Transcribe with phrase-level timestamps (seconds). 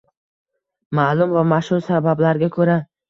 [0.99, 2.79] –ma’lum va mashhur sabablarga ko‘ra